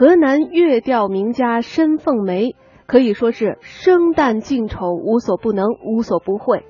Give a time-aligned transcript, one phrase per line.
[0.00, 2.56] 河南乐调名家申凤梅
[2.86, 6.64] 可以说是生旦净丑无所不能、无所不会。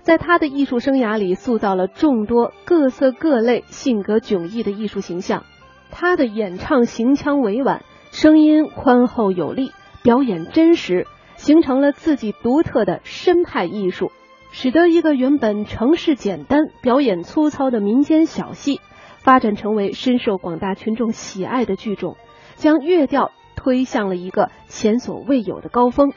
[0.00, 5.44] 在他的艺术生涯里，塑造了众多各色各类、性格迥异的艺术形象。
[5.90, 14.12] 他的演唱行腔委婉，声音宽厚有力，表演真实，形成了自己独特的申派艺术，
[14.50, 18.80] 使得一个原本程式简单、表演粗糙的民间小戏，
[19.18, 22.16] 发展成为深受广大群众喜爱的剧种，
[22.56, 26.12] 将乐调推向了一个前所未有的高峰。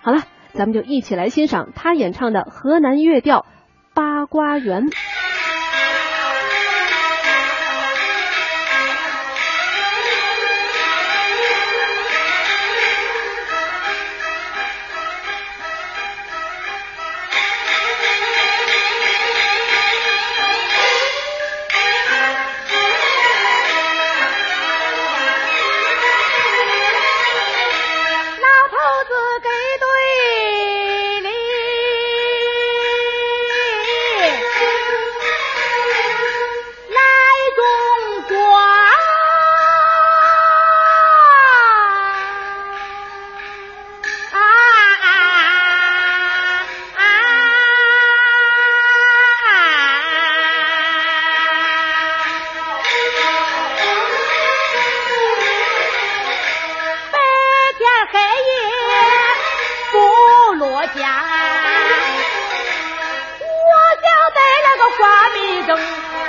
[0.00, 0.22] 好了。
[0.56, 3.40] 咱们就一起来欣赏他演唱的河南乐调
[3.92, 4.86] 《八卦园》。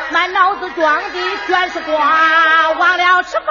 [0.10, 3.46] 满脑子装的全是瓜，忘了吃饭。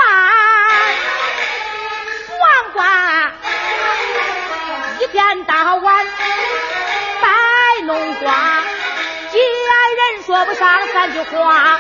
[2.27, 2.33] 不
[2.73, 3.33] 管
[5.01, 6.07] 一天到晚
[7.23, 7.29] 摆
[7.85, 8.35] 弄瓜，
[9.31, 11.79] 既然人说不上三句话，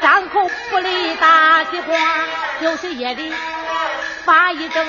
[0.00, 1.96] 张口不离大西瓜，
[2.60, 3.32] 就是夜里
[4.24, 4.86] 发一整，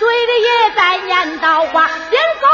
[0.00, 2.50] 嘴里也在念叨话，连风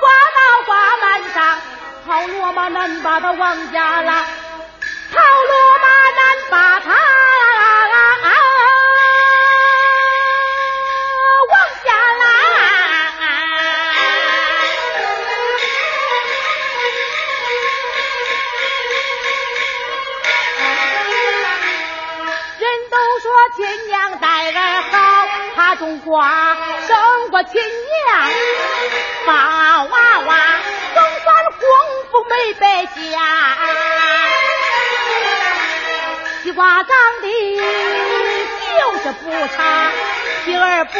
[0.00, 1.60] 刮到挂满上，
[2.06, 4.22] 好罗马难把他往家拉。
[4.22, 4.26] 好
[5.12, 6.90] 罗马难把他
[11.50, 11.52] 往
[11.84, 12.24] 下拉，
[22.58, 24.67] 人都说亲娘待儿
[25.68, 26.56] 好，他种瓜
[26.86, 28.30] 胜过亲娘
[29.26, 30.36] 把娃娃，
[30.94, 31.60] 总算功
[32.10, 32.96] 夫没白下。
[36.42, 37.60] 西瓜长得
[38.78, 39.92] 就是不差，
[40.46, 40.98] 皮儿薄，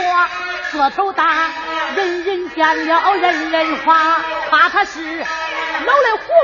[0.75, 1.51] 个头大，
[1.97, 4.21] 人人见了人人夸，
[4.51, 6.37] 夸他是老来红，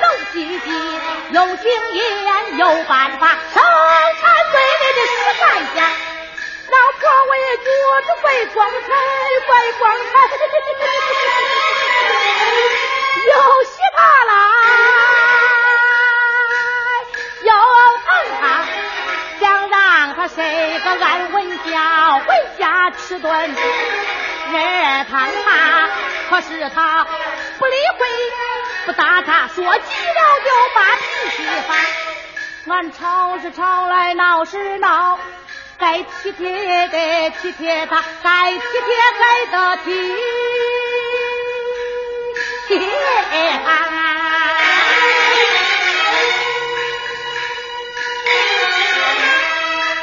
[0.00, 0.98] 能积极，
[1.30, 5.44] 有经验，有办法，生产队里的实干
[5.76, 5.78] 家，
[7.04, 7.66] 老婆为桌
[8.02, 8.88] 子摆光彩，
[9.48, 10.12] 摆光彩，
[13.26, 13.32] 又
[13.64, 14.32] 喜他啦。
[20.26, 20.42] 睡
[20.80, 22.26] 个安稳觉，回
[22.58, 23.54] 家吃顿热
[25.04, 25.12] 汤
[25.44, 25.88] 茶。
[26.30, 27.04] 可是他
[27.58, 28.06] 不理会，
[28.86, 29.70] 不搭茬，说急了
[30.40, 31.04] 就把脾
[31.36, 31.70] 气发。
[32.74, 35.18] 俺吵是吵来闹是闹，
[35.94, 39.86] 该体贴的体贴他，该体贴该得体
[42.66, 42.80] 贴
[43.64, 43.68] 他。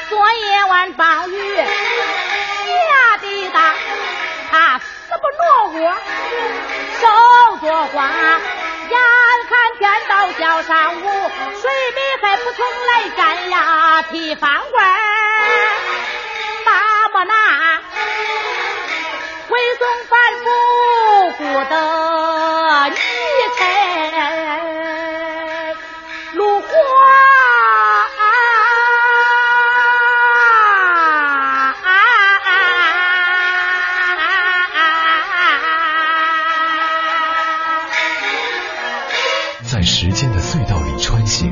[0.07, 3.73] 昨夜晚暴雨下的大，
[4.49, 4.85] 他死
[5.19, 5.43] 不挪
[5.81, 5.91] 窝，
[7.01, 7.03] 手
[7.59, 7.97] 作花。
[8.91, 8.97] 眼
[9.49, 14.80] 看天到小上午，水米还不从来干呀，提饭罐
[39.71, 41.49] 在时间的隧道里穿行，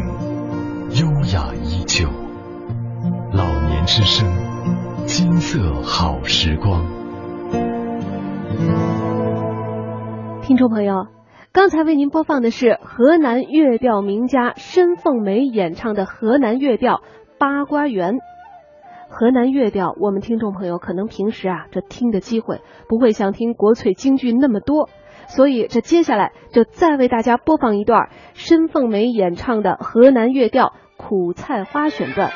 [0.89, 2.05] 优雅依旧。
[3.31, 4.27] 老年之声，
[5.05, 6.83] 金色好时光。
[10.41, 11.07] 听众朋友，
[11.53, 16.95] 刚才为您播放的是河南乐调名家申凤梅演唱的河南乐调
[17.39, 18.15] 《八卦园》。
[19.07, 24.89] 河南乐调，我们听众朋友可能平时啊，这听的机会不会像听国粹京剧那么多。
[25.29, 30.65] 所以，这接下来就再为大家播放一段申凤梅演唱的河南乐调
[30.97, 32.29] 《苦菜花选段》。